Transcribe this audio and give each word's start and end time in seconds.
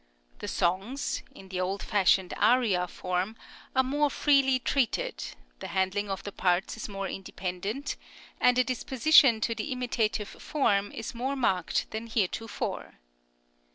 The 0.39 0.47
songs 0.47 1.21
in 1.35 1.49
the 1.49 1.61
old 1.61 1.83
fashioned 1.83 2.33
aria 2.37 2.87
form 2.87 3.35
are 3.75 3.83
more 3.83 4.09
freely 4.09 4.57
treated, 4.57 5.23
the 5.59 5.67
handling 5.67 6.09
of 6.09 6.23
the 6.23 6.31
parts 6.31 6.75
is 6.75 6.89
more 6.89 7.07
independent, 7.07 7.97
and 8.39 8.57
a 8.57 8.63
disposition 8.63 9.39
to 9.41 9.53
the 9.53 9.71
imitative 9.71 10.29
form 10.29 10.91
is 10.91 11.13
more 11.13 11.35
marked 11.35 11.85
than 11.91 12.07
heretofore. 12.07 12.95